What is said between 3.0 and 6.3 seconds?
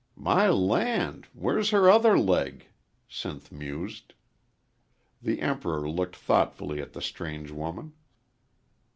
Sinth mused. The Emperor looked